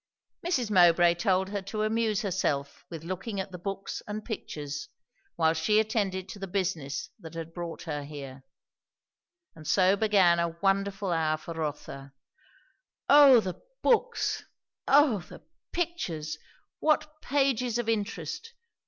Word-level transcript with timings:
Mrs. 0.43 0.71
Mowbray 0.71 1.13
told 1.13 1.49
her 1.49 1.61
to 1.61 1.83
amuse 1.83 2.23
herself 2.23 2.83
with 2.89 3.03
looking 3.03 3.39
at 3.39 3.51
the 3.51 3.59
books 3.59 4.01
and 4.07 4.25
pictures, 4.25 4.89
while 5.35 5.53
she 5.53 5.79
attended 5.79 6.27
to 6.29 6.39
the 6.39 6.47
business 6.47 7.11
that 7.19 7.53
brought 7.53 7.83
her 7.83 8.03
here; 8.03 8.41
and 9.55 9.67
so 9.67 9.95
began 9.95 10.39
a 10.39 10.57
wonderful 10.59 11.11
hour 11.11 11.37
for 11.37 11.53
Rotha. 11.53 12.13
O 13.09 13.39
the 13.41 13.61
books! 13.83 14.43
O 14.87 15.19
the 15.19 15.43
pictures! 15.71 16.39
what 16.79 17.21
pages 17.21 17.77
of 17.77 17.87
interest! 17.87 18.55